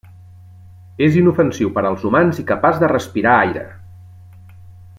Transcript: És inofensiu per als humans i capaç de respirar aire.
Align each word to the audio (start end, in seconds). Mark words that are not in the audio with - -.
És 1.07 1.17
inofensiu 1.19 1.69
per 1.75 1.83
als 1.89 2.07
humans 2.09 2.39
i 2.45 2.47
capaç 2.53 2.81
de 2.85 2.89
respirar 2.93 3.35
aire. 3.43 3.67